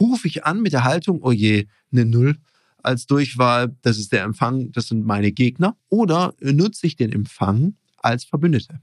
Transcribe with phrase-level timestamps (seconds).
[0.00, 2.36] Rufe ich an mit der Haltung, oh je, eine Null
[2.82, 7.74] als Durchwahl, das ist der Empfang, das sind meine Gegner, oder nutze ich den Empfang
[7.98, 8.80] als Verbündete?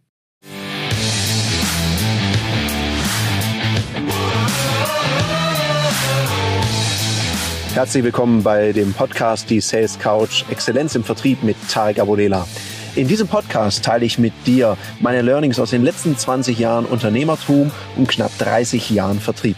[7.74, 12.48] Herzlich willkommen bei dem Podcast Die Sales Couch Exzellenz im Vertrieb mit Tarek Abodela.
[12.96, 17.72] In diesem Podcast teile ich mit dir meine Learnings aus den letzten 20 Jahren Unternehmertum
[17.96, 19.58] und knapp 30 Jahren Vertrieb.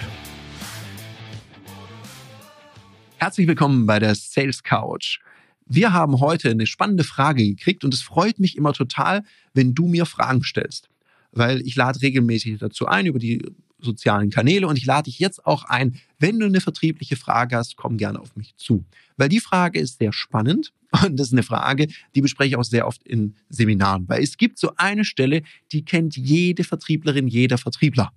[3.22, 5.20] Herzlich willkommen bei der Sales Couch.
[5.66, 9.24] Wir haben heute eine spannende Frage gekriegt und es freut mich immer total,
[9.54, 10.88] wenn du mir Fragen stellst,
[11.34, 13.46] weil ich lade regelmäßig dazu ein über die
[13.78, 17.76] sozialen Kanäle und ich lade dich jetzt auch ein, wenn du eine vertriebliche Frage hast,
[17.76, 18.86] komm gerne auf mich zu,
[19.18, 20.72] weil die Frage ist sehr spannend
[21.04, 24.38] und das ist eine Frage, die bespreche ich auch sehr oft in Seminaren, weil es
[24.38, 25.42] gibt so eine Stelle,
[25.74, 28.14] die kennt jede Vertrieblerin, jeder Vertriebler.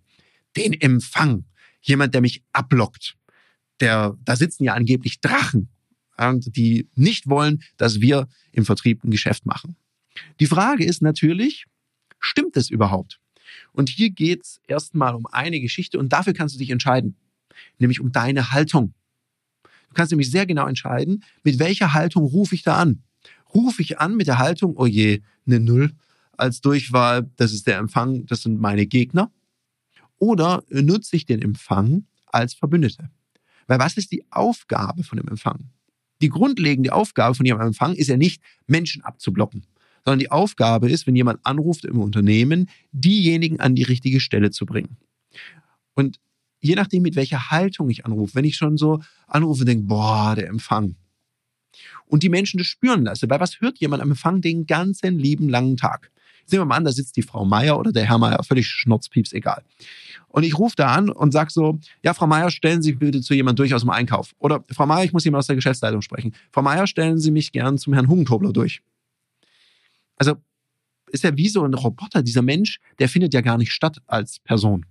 [0.56, 1.44] Den Empfang.
[1.84, 3.16] Jemand, der mich ablockt
[3.82, 5.68] der, da sitzen ja angeblich Drachen,
[6.46, 9.76] die nicht wollen, dass wir im Vertrieb ein Geschäft machen.
[10.40, 11.66] Die Frage ist natürlich,
[12.20, 13.18] stimmt es überhaupt?
[13.72, 17.16] Und hier geht es erstmal um eine Geschichte und dafür kannst du dich entscheiden,
[17.78, 18.94] nämlich um deine Haltung.
[19.88, 23.02] Du kannst nämlich sehr genau entscheiden, mit welcher Haltung rufe ich da an.
[23.52, 25.92] Rufe ich an mit der Haltung, oh je, eine Null
[26.36, 29.30] als Durchwahl, das ist der Empfang, das sind meine Gegner.
[30.18, 33.10] Oder nutze ich den Empfang als Verbündete?
[33.66, 35.70] Weil was ist die Aufgabe von dem Empfang?
[36.20, 39.66] Die grundlegende Aufgabe von ihrem Empfang ist ja nicht, Menschen abzublocken,
[40.04, 44.66] sondern die Aufgabe ist, wenn jemand anruft im Unternehmen, diejenigen an die richtige Stelle zu
[44.66, 44.96] bringen.
[45.94, 46.20] Und
[46.60, 50.34] je nachdem, mit welcher Haltung ich anrufe, wenn ich schon so anrufe und denke, boah,
[50.36, 50.94] der Empfang.
[52.06, 55.48] Und die Menschen das spüren lasse, weil was hört jemand am Empfang den ganzen lieben
[55.48, 56.10] langen Tag?
[56.46, 59.32] Sehen wir mal an, da sitzt die Frau Meier oder der Herr Meier, völlig schnurzpieps,
[59.32, 59.62] egal.
[60.28, 63.34] Und ich rufe da an und sage so, ja, Frau Meier, stellen Sie bitte zu
[63.34, 64.34] jemand durch aus dem Einkauf.
[64.38, 66.34] Oder Frau Meier, ich muss jemand aus der Geschäftsleitung sprechen.
[66.50, 68.82] Frau Meier, stellen Sie mich gern zum Herrn Hugentobler durch.
[70.16, 70.36] Also
[71.10, 72.22] ist ja wie so ein Roboter.
[72.22, 74.86] Dieser Mensch, der findet ja gar nicht statt als Person.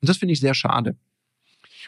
[0.00, 0.96] Und das finde ich sehr schade.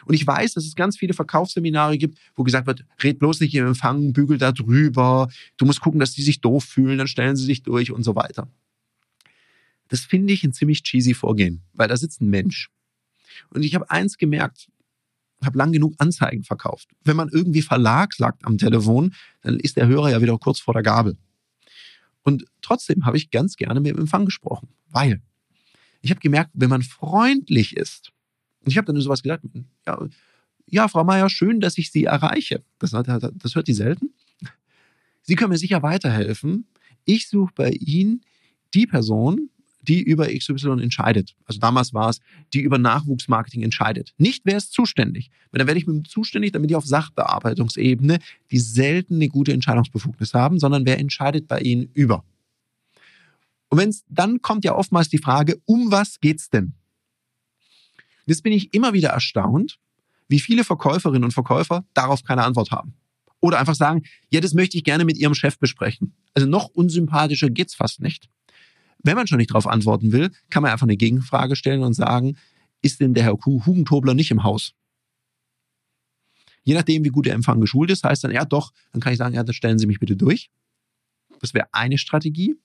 [0.05, 3.55] Und ich weiß, dass es ganz viele Verkaufsseminare gibt, wo gesagt wird, red bloß nicht
[3.55, 7.35] im Empfang, bügel da drüber, du musst gucken, dass die sich doof fühlen, dann stellen
[7.35, 8.47] sie sich durch und so weiter.
[9.93, 12.71] Das finde ich ein ziemlich cheesy Vorgehen, weil da sitzt ein Mensch.
[13.51, 14.67] Und ich habe eins gemerkt,
[15.43, 16.89] habe lang genug Anzeigen verkauft.
[17.03, 20.73] Wenn man irgendwie Verlag sagt am Telefon, dann ist der Hörer ja wieder kurz vor
[20.73, 21.15] der Gabel.
[22.23, 25.21] Und trotzdem habe ich ganz gerne mit dem Empfang gesprochen, weil
[26.01, 28.11] ich habe gemerkt, wenn man freundlich ist,
[28.61, 29.45] und ich habe dann sowas gesagt,
[29.85, 30.07] ja,
[30.65, 32.63] ja, Frau Meier, schön, dass ich Sie erreiche.
[32.79, 34.15] Das, das hört die selten.
[35.21, 36.65] Sie können mir sicher weiterhelfen.
[37.05, 38.21] Ich suche bei Ihnen
[38.73, 39.51] die Person,
[39.83, 41.35] die über XY entscheidet.
[41.45, 42.19] Also damals war es,
[42.53, 44.13] die über Nachwuchsmarketing entscheidet.
[44.17, 45.29] Nicht, wer ist zuständig.
[45.51, 48.19] Weil dann werde ich mit dem zuständig, damit die auf Sachbearbeitungsebene,
[48.51, 52.23] die selten eine gute Entscheidungsbefugnis haben, sondern wer entscheidet bei ihnen über.
[53.69, 56.73] Und wenn es dann kommt ja oftmals die Frage, um was geht's denn?
[58.25, 59.79] Jetzt bin ich immer wieder erstaunt,
[60.27, 62.93] wie viele Verkäuferinnen und Verkäufer darauf keine Antwort haben.
[63.39, 66.13] Oder einfach sagen, ja, das möchte ich gerne mit ihrem Chef besprechen.
[66.33, 68.29] Also noch unsympathischer geht's fast nicht.
[69.03, 72.37] Wenn man schon nicht darauf antworten will, kann man einfach eine Gegenfrage stellen und sagen,
[72.81, 74.73] ist denn der Herr Hugentobler nicht im Haus?
[76.63, 79.19] Je nachdem, wie gut der Empfang geschult ist, heißt dann, ja doch, dann kann ich
[79.19, 80.49] sagen, ja, dann stellen Sie mich bitte durch.
[81.41, 82.55] Das wäre eine Strategie.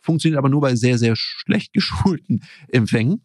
[0.00, 3.22] Funktioniert aber nur bei sehr, sehr schlecht geschulten Empfängen.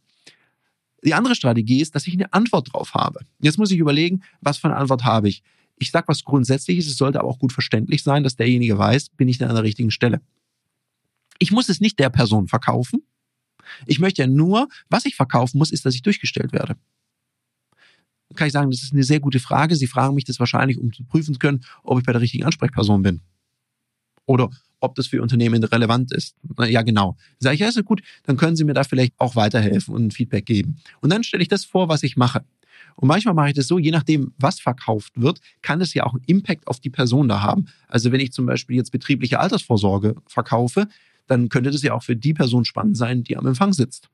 [1.04, 3.20] Die andere Strategie ist, dass ich eine Antwort drauf habe.
[3.40, 5.44] Jetzt muss ich überlegen, was für eine Antwort habe ich.
[5.78, 9.28] Ich sage was Grundsätzliches, es sollte aber auch gut verständlich sein, dass derjenige weiß, bin
[9.28, 10.22] ich denn an der richtigen Stelle.
[11.40, 13.04] Ich muss es nicht der Person verkaufen.
[13.86, 16.76] Ich möchte ja nur, was ich verkaufen muss, ist, dass ich durchgestellt werde.
[18.36, 19.76] Kann ich sagen, das ist eine sehr gute Frage.
[19.76, 22.44] Sie fragen mich das wahrscheinlich, um zu prüfen zu können, ob ich bei der richtigen
[22.44, 23.22] Ansprechperson bin.
[24.26, 24.50] Oder
[24.80, 26.36] ob das für Unternehmen relevant ist.
[26.60, 27.18] Ja, genau.
[27.40, 30.12] Sage ich, ja, ist gut, dann können Sie mir da vielleicht auch weiterhelfen und ein
[30.12, 30.78] Feedback geben.
[31.02, 32.44] Und dann stelle ich das vor, was ich mache.
[32.96, 36.14] Und manchmal mache ich das so, je nachdem, was verkauft wird, kann es ja auch
[36.14, 37.68] einen Impact auf die Person da haben.
[37.88, 40.88] Also wenn ich zum Beispiel jetzt betriebliche Altersvorsorge verkaufe,
[41.28, 44.10] dann könnte das ja auch für die Person spannend sein, die am Empfang sitzt.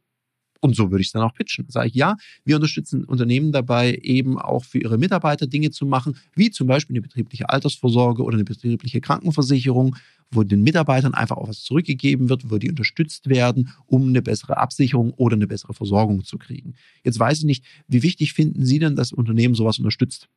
[0.63, 1.65] Und so würde ich es dann auch pitchen.
[1.67, 2.15] Sage ich, ja,
[2.45, 6.93] wir unterstützen Unternehmen dabei, eben auch für ihre Mitarbeiter Dinge zu machen, wie zum Beispiel
[6.93, 9.97] eine betriebliche Altersvorsorge oder eine betriebliche Krankenversicherung,
[10.31, 14.55] wo den Mitarbeitern einfach auch was zurückgegeben wird, wo die unterstützt werden, um eine bessere
[14.55, 16.75] Absicherung oder eine bessere Versorgung zu kriegen.
[17.03, 20.29] Jetzt weiß ich nicht, wie wichtig finden Sie denn, dass Unternehmen sowas unterstützt?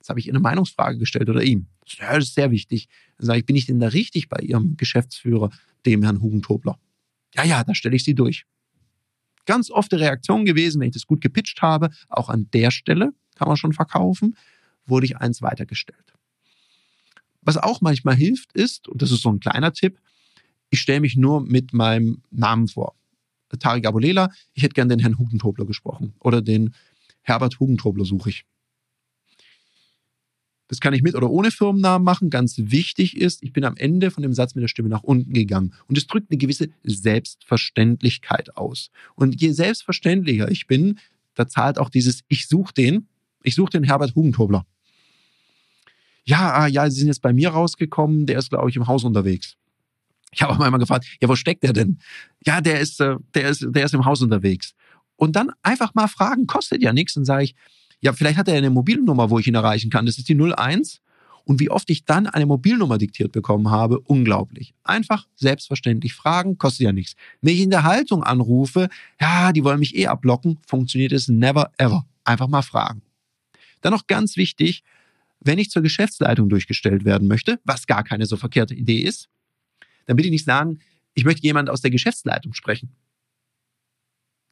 [0.00, 1.68] Das habe ich in eine Meinungsfrage gestellt oder ihm.
[1.98, 2.88] Das ist sehr wichtig.
[3.18, 5.50] Dann sage ich, bin ich denn da richtig bei Ihrem Geschäftsführer,
[5.86, 6.78] dem Herrn Hugentobler?
[7.34, 8.44] Ja, ja, da stelle ich Sie durch.
[9.46, 13.12] Ganz oft die Reaktion gewesen, wenn ich das gut gepitcht habe, auch an der Stelle.
[13.34, 14.36] kann man schon verkaufen,
[14.86, 16.12] wurde ich eins weitergestellt.
[17.40, 19.98] Was auch manchmal hilft ist, und das ist so ein kleiner Tipp,
[20.70, 22.94] ich stelle mich nur mit meinem Namen vor.
[23.58, 26.74] Tarek Abulela, ich hätte gern den Herrn Hugentobler gesprochen oder den
[27.22, 28.44] Herbert Hugentobler suche ich.
[30.72, 32.30] Das kann ich mit oder ohne Firmennamen machen.
[32.30, 35.34] Ganz wichtig ist, ich bin am Ende von dem Satz mit der Stimme nach unten
[35.34, 35.74] gegangen.
[35.86, 38.88] Und es drückt eine gewisse Selbstverständlichkeit aus.
[39.14, 40.98] Und je selbstverständlicher ich bin,
[41.34, 43.06] da zahlt auch dieses Ich suche den,
[43.42, 44.64] ich suche den Herbert Hugentobler.
[46.24, 49.04] Ja, ah, ja, sie sind jetzt bei mir rausgekommen, der ist, glaube ich, im Haus
[49.04, 49.58] unterwegs.
[50.30, 51.98] Ich habe auch mal gefragt, ja, wo steckt der denn?
[52.46, 54.72] Ja, der ist, äh, der ist, der ist im Haus unterwegs.
[55.16, 57.14] Und dann einfach mal fragen, kostet ja nichts.
[57.18, 57.54] Und sage ich,
[58.02, 60.06] ja, vielleicht hat er eine Mobilnummer, wo ich ihn erreichen kann.
[60.06, 61.00] Das ist die 01.
[61.44, 64.74] Und wie oft ich dann eine Mobilnummer diktiert bekommen habe, unglaublich.
[64.84, 67.14] Einfach selbstverständlich fragen, kostet ja nichts.
[67.40, 68.88] Wenn ich in der Haltung anrufe,
[69.20, 72.06] ja, die wollen mich eh abblocken, funktioniert es never ever.
[72.24, 73.02] Einfach mal fragen.
[73.80, 74.84] Dann noch ganz wichtig,
[75.40, 79.28] wenn ich zur Geschäftsleitung durchgestellt werden möchte, was gar keine so verkehrte Idee ist,
[80.06, 80.78] dann bitte ich nicht sagen,
[81.14, 82.90] ich möchte jemand aus der Geschäftsleitung sprechen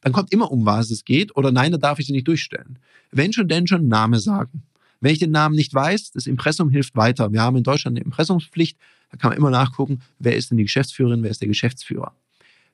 [0.01, 2.79] dann kommt immer um, was es geht, oder nein, da darf ich sie nicht durchstellen.
[3.11, 4.63] Wenn schon, denn schon Name sagen.
[4.99, 7.31] Wenn ich den Namen nicht weiß, das Impressum hilft weiter.
[7.31, 8.77] Wir haben in Deutschland eine Impressumspflicht,
[9.09, 12.13] da kann man immer nachgucken, wer ist denn die Geschäftsführerin, wer ist der Geschäftsführer.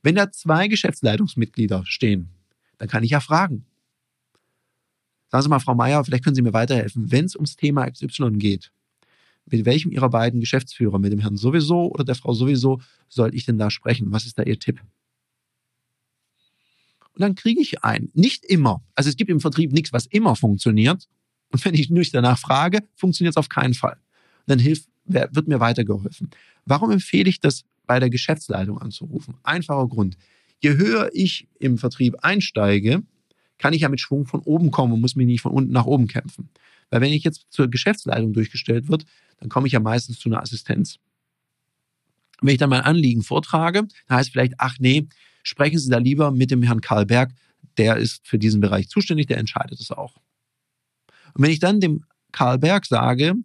[0.03, 2.29] Wenn da zwei Geschäftsleitungsmitglieder stehen,
[2.77, 3.65] dann kann ich ja fragen.
[5.29, 8.31] Sagen Sie mal, Frau Meier, vielleicht können Sie mir weiterhelfen, wenn es ums Thema XY
[8.33, 8.71] geht.
[9.45, 13.45] Mit welchem Ihrer beiden Geschäftsführer, mit dem Herrn sowieso oder der Frau sowieso, soll ich
[13.45, 14.11] denn da sprechen?
[14.11, 14.81] Was ist da Ihr Tipp?
[17.17, 18.11] Und dann kriege ich einen.
[18.13, 18.83] Nicht immer.
[18.93, 21.07] Also es gibt im Vertrieb nichts, was immer funktioniert.
[21.51, 23.97] Und wenn ich nicht danach frage, funktioniert es auf keinen Fall.
[24.45, 26.29] Dann hilft, wird mir weitergeholfen.
[26.65, 29.33] Warum empfehle ich das bei der Geschäftsleitung anzurufen?
[29.41, 30.15] Einfacher Grund.
[30.59, 33.01] Je höher ich im Vertrieb einsteige,
[33.57, 35.85] kann ich ja mit Schwung von oben kommen und muss mich nicht von unten nach
[35.85, 36.49] oben kämpfen.
[36.91, 39.05] Weil wenn ich jetzt zur Geschäftsleitung durchgestellt wird,
[39.39, 40.99] dann komme ich ja meistens zu einer Assistenz.
[42.41, 45.07] Wenn ich dann mein Anliegen vortrage, dann heißt vielleicht, ach nee,
[45.47, 47.31] sprechen Sie da lieber mit dem Herrn Karl Berg,
[47.77, 50.17] der ist für diesen Bereich zuständig, der entscheidet es auch.
[51.33, 53.35] Und wenn ich dann dem Karl Berg sage,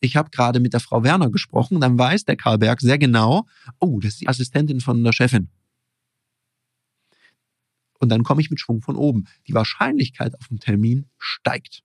[0.00, 3.46] ich habe gerade mit der Frau Werner gesprochen, dann weiß der Karl Berg sehr genau,
[3.80, 5.48] oh, das ist die Assistentin von der Chefin.
[8.00, 9.24] Und dann komme ich mit Schwung von oben.
[9.46, 11.82] Die Wahrscheinlichkeit auf den Termin steigt.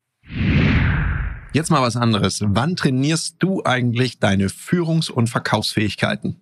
[1.53, 2.41] Jetzt mal was anderes.
[2.45, 6.41] Wann trainierst du eigentlich deine Führungs- und Verkaufsfähigkeiten?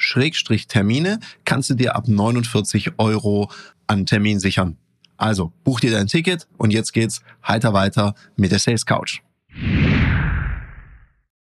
[0.00, 3.50] Schrägstrich Termine kannst du dir ab 49 Euro
[3.86, 4.78] an Termin sichern.
[5.18, 9.20] Also buch dir dein Ticket und jetzt geht's heiter weiter mit der Sales Couch.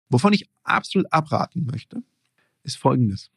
[0.09, 2.03] Wovon ich absolut abraten möchte,
[2.63, 3.31] ist folgendes.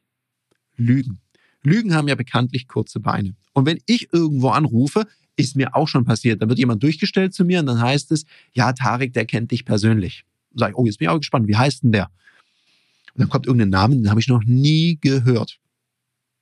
[0.76, 1.20] Lügen.
[1.62, 3.36] Lügen haben ja bekanntlich kurze Beine.
[3.52, 6.42] Und wenn ich irgendwo anrufe, ist mir auch schon passiert.
[6.42, 9.64] Da wird jemand durchgestellt zu mir und dann heißt es, ja, Tarek, der kennt dich
[9.64, 10.24] persönlich.
[10.54, 12.10] Sag ich, oh, jetzt bin ich auch gespannt, wie heißt denn der?
[13.14, 15.58] Und dann kommt irgendein Name, den habe ich noch nie gehört.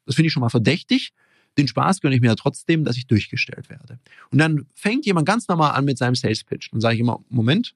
[0.07, 1.12] Das finde ich schon mal verdächtig.
[1.59, 3.99] Den Spaß gönne ich mir ja trotzdem, dass ich durchgestellt werde.
[4.31, 6.73] Und dann fängt jemand ganz normal an mit seinem Sales Pitch.
[6.73, 7.75] Dann sage ich immer, Moment,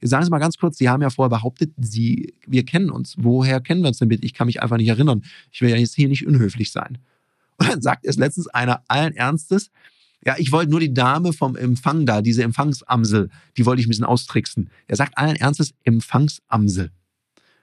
[0.00, 3.14] jetzt sagen Sie mal ganz kurz, Sie haben ja vorher behauptet, Sie, wir kennen uns.
[3.18, 4.24] Woher kennen wir uns denn bitte?
[4.24, 5.22] Ich kann mich einfach nicht erinnern.
[5.52, 6.98] Ich will ja jetzt hier nicht unhöflich sein.
[7.56, 9.70] Und dann sagt es letztens einer allen Ernstes,
[10.26, 13.90] ja, ich wollte nur die Dame vom Empfang da, diese Empfangsamsel, die wollte ich ein
[13.90, 14.70] bisschen austricksen.
[14.88, 16.90] Er sagt allen Ernstes Empfangsamsel.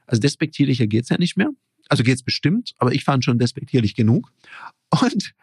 [0.06, 1.50] Also despektierlicher geht's ja nicht mehr.
[1.90, 4.32] Also geht's bestimmt, aber ich fand schon despektierlich genug.
[4.90, 5.34] Und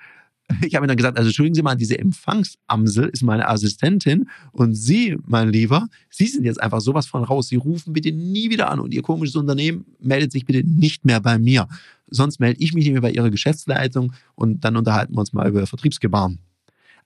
[0.67, 4.75] ich habe ihm dann gesagt, also entschuldigen Sie mal, diese Empfangsamsel ist meine Assistentin und
[4.75, 7.49] Sie, mein Lieber, Sie sind jetzt einfach sowas von raus.
[7.49, 11.21] Sie rufen bitte nie wieder an und Ihr komisches Unternehmen meldet sich bitte nicht mehr
[11.21, 11.69] bei mir.
[12.11, 15.49] Sonst melde ich mich nicht mehr bei Ihrer Geschäftsleitung und dann unterhalten wir uns mal
[15.49, 16.39] über Vertriebsgebaren.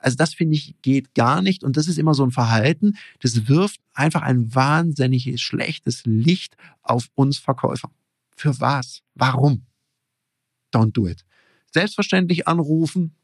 [0.02, 3.49] Also das finde ich geht gar nicht und das ist immer so ein Verhalten, das
[3.49, 7.90] wirft einfach ein wahnsinnig schlechtes Licht auf uns Verkäufer.
[8.37, 9.02] Für was?
[9.14, 9.64] Warum?
[10.73, 11.25] Don't do it.
[11.73, 13.14] Selbstverständlich anrufen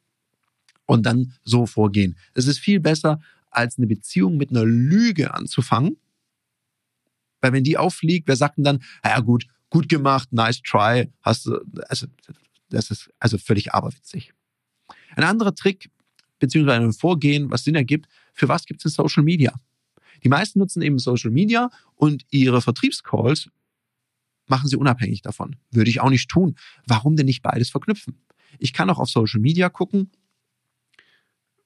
[0.86, 2.16] und dann so vorgehen.
[2.34, 3.20] Es ist viel besser,
[3.50, 5.96] als eine Beziehung mit einer Lüge anzufangen.
[7.40, 11.46] Weil wenn die auffliegt, wer sagt denn dann, ja gut, gut gemacht, nice try, hast
[11.46, 12.06] du, also,
[12.70, 14.32] das ist also völlig aberwitzig.
[15.14, 15.90] Ein anderer Trick,
[16.38, 19.52] beziehungsweise ein Vorgehen, was Sinn ergibt, für was gibt es in Social Media?
[20.24, 23.50] Die meisten nutzen eben Social Media und ihre Vertriebscalls
[24.46, 25.56] machen sie unabhängig davon.
[25.70, 26.56] Würde ich auch nicht tun.
[26.86, 28.16] Warum denn nicht beides verknüpfen?
[28.58, 30.10] Ich kann auch auf Social Media gucken,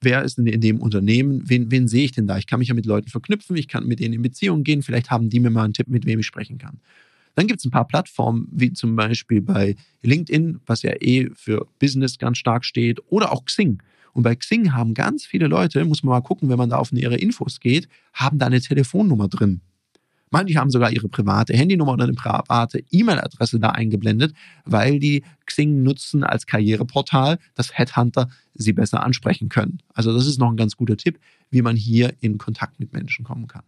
[0.00, 2.38] wer ist denn in dem Unternehmen, wen, wen sehe ich denn da?
[2.38, 5.10] Ich kann mich ja mit Leuten verknüpfen, ich kann mit denen in Beziehungen gehen, vielleicht
[5.10, 6.80] haben die mir mal einen Tipp, mit wem ich sprechen kann.
[7.34, 11.66] Dann gibt es ein paar Plattformen, wie zum Beispiel bei LinkedIn, was ja eh für
[11.78, 13.82] Business ganz stark steht, oder auch Xing.
[14.12, 16.92] Und bei Xing haben ganz viele Leute, muss man mal gucken, wenn man da auf
[16.92, 19.62] ihre Infos geht, haben da eine Telefonnummer drin.
[20.30, 25.82] Manche haben sogar ihre private Handynummer oder eine private E-Mail-Adresse da eingeblendet, weil die Xing
[25.82, 29.78] nutzen als Karriereportal, dass Headhunter sie besser ansprechen können.
[29.92, 33.26] Also das ist noch ein ganz guter Tipp, wie man hier in Kontakt mit Menschen
[33.26, 33.64] kommen kann.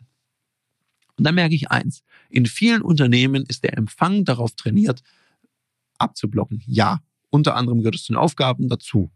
[1.16, 5.02] Und dann merke ich eins, in vielen Unternehmen ist der Empfang darauf trainiert,
[5.98, 6.62] abzublocken.
[6.66, 9.10] Ja, unter anderem gehört es zu den Aufgaben dazu.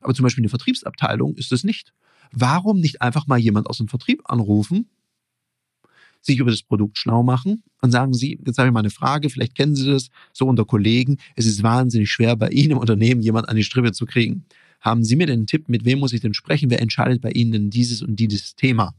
[0.00, 1.92] Aber zum Beispiel in der Vertriebsabteilung ist es nicht.
[2.32, 4.88] Warum nicht einfach mal jemand aus dem Vertrieb anrufen
[6.20, 9.30] sich über das Produkt schlau machen und sagen Sie, jetzt habe ich mal eine Frage,
[9.30, 11.18] vielleicht kennen Sie das so unter Kollegen.
[11.36, 14.44] Es ist wahnsinnig schwer, bei Ihnen im Unternehmen jemand an die Strippe zu kriegen.
[14.80, 16.70] Haben Sie mir denn einen Tipp, mit wem muss ich denn sprechen?
[16.70, 18.94] Wer entscheidet bei Ihnen denn dieses und dieses Thema?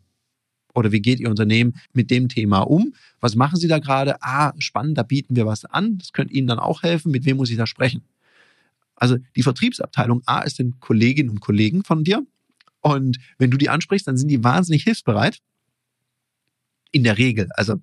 [0.74, 2.94] Oder wie geht Ihr Unternehmen mit dem Thema um?
[3.20, 4.22] Was machen Sie da gerade?
[4.22, 5.98] Ah, spannend, da bieten wir was an.
[5.98, 7.12] Das könnte Ihnen dann auch helfen.
[7.12, 8.04] Mit wem muss ich da sprechen?
[9.00, 12.26] Also die Vertriebsabteilung A ist den Kolleginnen und Kollegen von dir.
[12.82, 15.40] Und wenn du die ansprichst, dann sind die wahnsinnig hilfsbereit
[16.92, 17.50] in der Regel.
[17.54, 17.82] Also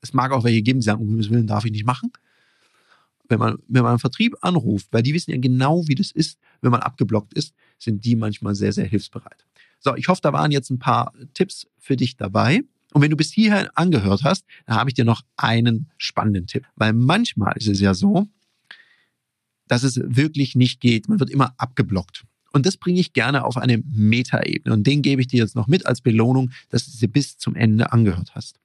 [0.00, 2.12] es mag auch welche geben, die sagen, um Himmels Willen darf ich nicht machen.
[3.28, 6.38] Wenn man, wenn man einen Vertrieb anruft, weil die wissen ja genau, wie das ist,
[6.60, 9.46] wenn man abgeblockt ist, sind die manchmal sehr, sehr hilfsbereit.
[9.80, 12.62] So, ich hoffe, da waren jetzt ein paar Tipps für dich dabei.
[12.92, 16.66] Und wenn du bis hierher angehört hast, dann habe ich dir noch einen spannenden Tipp.
[16.76, 18.28] Weil manchmal ist es ja so,
[19.68, 21.08] dass es wirklich nicht geht.
[21.08, 22.24] Man wird immer abgeblockt.
[22.52, 24.72] Und das bringe ich gerne auf eine Metaebene.
[24.72, 27.56] Und den gebe ich dir jetzt noch mit als Belohnung, dass du sie bis zum
[27.56, 28.60] Ende angehört hast.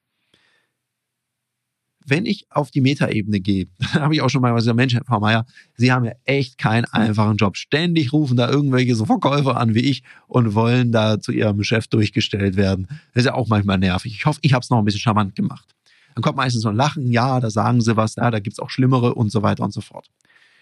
[2.06, 5.20] Wenn ich auf die Metaebene gehe, habe ich auch schon mal gesagt, Mensch, Herr Frau
[5.20, 7.58] Meier, Sie haben ja echt keinen einfachen Job.
[7.58, 11.88] Ständig rufen da irgendwelche so Verkäufer an wie ich und wollen da zu ihrem Chef
[11.88, 12.88] durchgestellt werden.
[13.13, 14.13] Das ist ja auch manchmal nervig.
[14.13, 15.75] Ich hoffe, ich habe es noch ein bisschen charmant gemacht.
[16.13, 18.60] Dann kommt meistens so ein Lachen, ja, da sagen sie was, ja, da gibt es
[18.60, 20.10] auch Schlimmere und so weiter und so fort.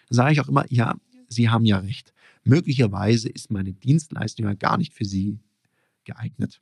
[0.09, 0.95] Sage ich auch immer, ja,
[1.29, 2.13] Sie haben ja recht
[2.47, 5.39] möglicherweise ist meine Dienstleistung ja gar nicht für Sie
[6.05, 6.61] geeignet.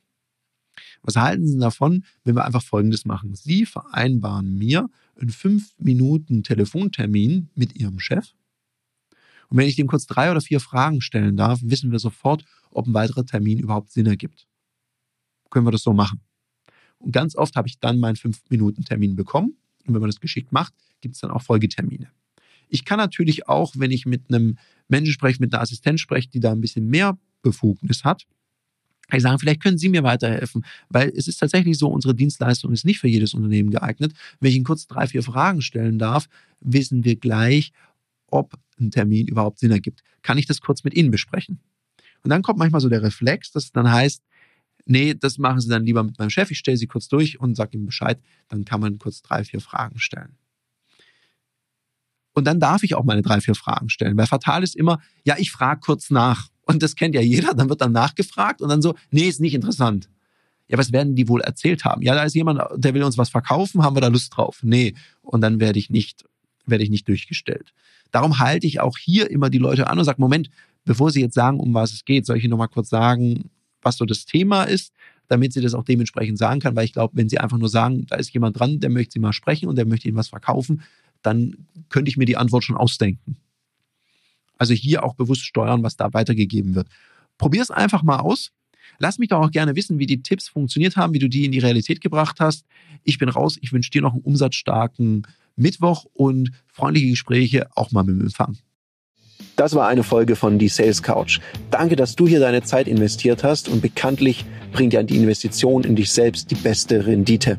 [1.02, 3.34] Was halten Sie davon, wenn wir einfach Folgendes machen?
[3.34, 8.34] Sie vereinbaren mir einen fünf Minuten Telefontermin mit Ihrem Chef.
[9.48, 12.86] Und wenn ich dem kurz drei oder vier Fragen stellen darf, wissen wir sofort, ob
[12.86, 14.46] ein weiterer Termin überhaupt Sinn ergibt.
[15.50, 16.20] Können wir das so machen?
[16.98, 19.56] Und ganz oft habe ich dann meinen fünf Minuten Termin bekommen.
[19.86, 22.10] Und wenn man das geschickt macht, gibt es dann auch Folgetermine.
[22.68, 24.58] Ich kann natürlich auch, wenn ich mit einem
[24.88, 28.26] Menschen spreche, mit einer Assistenz spreche, die da ein bisschen mehr Befugnis hat,
[29.14, 32.84] ich sagen, vielleicht können Sie mir weiterhelfen, weil es ist tatsächlich so, unsere Dienstleistung ist
[32.84, 34.12] nicht für jedes Unternehmen geeignet.
[34.40, 36.28] Wenn ich Ihnen kurz drei, vier Fragen stellen darf,
[36.60, 37.72] wissen wir gleich,
[38.26, 40.02] ob ein Termin überhaupt Sinn ergibt.
[40.22, 41.60] Kann ich das kurz mit Ihnen besprechen?
[42.24, 44.22] Und dann kommt manchmal so der Reflex, dass es dann heißt,
[44.86, 47.54] nee, das machen Sie dann lieber mit meinem Chef, ich stelle Sie kurz durch und
[47.54, 50.36] sage ihm Bescheid, dann kann man kurz drei, vier Fragen stellen.
[52.36, 54.14] Und dann darf ich auch meine drei, vier Fragen stellen.
[54.18, 56.48] Weil fatal ist immer, ja, ich frage kurz nach.
[56.66, 57.54] Und das kennt ja jeder.
[57.54, 60.10] Dann wird dann nachgefragt und dann so, nee, ist nicht interessant.
[60.68, 62.02] Ja, was werden die wohl erzählt haben?
[62.02, 64.58] Ja, da ist jemand, der will uns was verkaufen, haben wir da Lust drauf?
[64.62, 64.94] Nee.
[65.22, 66.26] Und dann werde ich nicht,
[66.66, 67.72] werde ich nicht durchgestellt.
[68.10, 70.50] Darum halte ich auch hier immer die Leute an und sage, Moment,
[70.84, 73.48] bevor Sie jetzt sagen, um was es geht, soll ich Ihnen nochmal kurz sagen,
[73.80, 74.92] was so das Thema ist,
[75.28, 78.06] damit sie das auch dementsprechend sagen kann, weil ich glaube, wenn sie einfach nur sagen,
[78.08, 80.82] da ist jemand dran, der möchte sie mal sprechen und der möchte ihnen was verkaufen,
[81.26, 83.36] dann könnte ich mir die Antwort schon ausdenken.
[84.58, 86.88] Also hier auch bewusst steuern, was da weitergegeben wird.
[87.36, 88.52] Probier es einfach mal aus.
[88.98, 91.52] Lass mich doch auch gerne wissen, wie die Tipps funktioniert haben, wie du die in
[91.52, 92.64] die Realität gebracht hast.
[93.04, 93.58] Ich bin raus.
[93.60, 98.56] Ich wünsche dir noch einen umsatzstarken Mittwoch und freundliche Gespräche auch mal mit dem Empfang.
[99.56, 101.40] Das war eine Folge von Die Sales Couch.
[101.70, 105.96] Danke, dass du hier deine Zeit investiert hast und bekanntlich bringt ja die Investition in
[105.96, 107.58] dich selbst die beste Rendite.